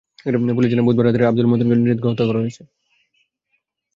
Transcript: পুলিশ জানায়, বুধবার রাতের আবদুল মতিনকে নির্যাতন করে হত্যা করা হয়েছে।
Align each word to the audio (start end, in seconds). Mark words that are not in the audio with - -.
পুলিশ 0.55 0.69
জানায়, 0.71 0.85
বুধবার 0.87 1.05
রাতের 1.05 1.29
আবদুল 1.29 1.47
মতিনকে 1.49 1.75
নির্যাতন 1.75 2.01
করে 2.01 2.11
হত্যা 2.11 2.25
করা 2.27 2.39
হয়েছে। 2.43 2.61